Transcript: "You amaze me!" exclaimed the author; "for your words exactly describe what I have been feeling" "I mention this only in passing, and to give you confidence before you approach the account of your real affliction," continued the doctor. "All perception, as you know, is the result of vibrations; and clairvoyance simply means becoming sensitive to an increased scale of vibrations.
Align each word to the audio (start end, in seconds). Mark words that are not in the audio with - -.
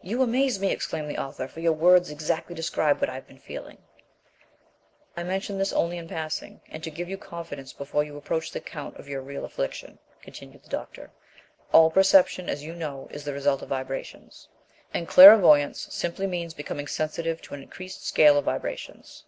"You 0.00 0.22
amaze 0.22 0.58
me!" 0.58 0.72
exclaimed 0.72 1.08
the 1.08 1.18
author; 1.18 1.46
"for 1.46 1.60
your 1.60 1.72
words 1.72 2.10
exactly 2.10 2.52
describe 2.52 3.00
what 3.00 3.08
I 3.08 3.14
have 3.14 3.28
been 3.28 3.38
feeling" 3.38 3.78
"I 5.16 5.22
mention 5.22 5.56
this 5.56 5.72
only 5.72 5.98
in 5.98 6.08
passing, 6.08 6.60
and 6.68 6.82
to 6.82 6.90
give 6.90 7.08
you 7.08 7.16
confidence 7.16 7.72
before 7.72 8.02
you 8.02 8.16
approach 8.16 8.50
the 8.50 8.58
account 8.58 8.96
of 8.96 9.06
your 9.08 9.20
real 9.22 9.44
affliction," 9.44 10.00
continued 10.20 10.64
the 10.64 10.68
doctor. 10.68 11.12
"All 11.70 11.92
perception, 11.92 12.48
as 12.48 12.64
you 12.64 12.74
know, 12.74 13.06
is 13.12 13.24
the 13.24 13.32
result 13.32 13.62
of 13.62 13.68
vibrations; 13.68 14.48
and 14.92 15.06
clairvoyance 15.06 15.82
simply 15.94 16.26
means 16.26 16.54
becoming 16.54 16.88
sensitive 16.88 17.40
to 17.42 17.54
an 17.54 17.62
increased 17.62 18.04
scale 18.04 18.36
of 18.38 18.44
vibrations. 18.46 19.22